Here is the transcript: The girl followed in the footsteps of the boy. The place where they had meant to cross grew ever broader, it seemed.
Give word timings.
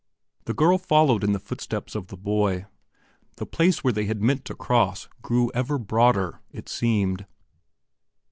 The 0.45 0.55
girl 0.55 0.79
followed 0.79 1.23
in 1.23 1.31
the 1.31 1.37
footsteps 1.39 1.93
of 1.93 2.07
the 2.07 2.17
boy. 2.17 2.65
The 3.37 3.45
place 3.45 3.83
where 3.83 3.93
they 3.93 4.05
had 4.05 4.19
meant 4.19 4.45
to 4.45 4.55
cross 4.55 5.07
grew 5.21 5.51
ever 5.53 5.77
broader, 5.77 6.41
it 6.49 6.67
seemed. 6.67 7.27